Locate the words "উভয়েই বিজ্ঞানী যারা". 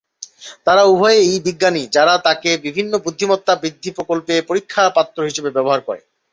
0.85-2.13